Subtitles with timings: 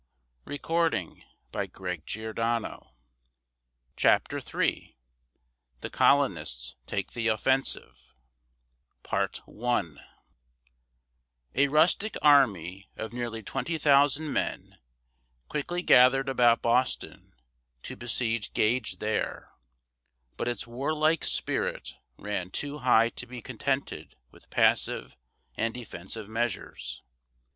[0.47, 1.21] Pennsylvania
[1.53, 2.85] Journal, May 31, 1775.
[3.97, 4.97] CHAPTER III
[5.81, 8.13] THE COLONISTS TAKE THE OFFENSIVE
[11.55, 14.79] A rustic army of nearly twenty thousand men
[15.47, 17.35] quickly gathered about Boston
[17.83, 19.51] to besiege Gage there;
[20.35, 25.15] but its warlike spirit ran too high to be contented with passive
[25.55, 27.03] and defensive measures.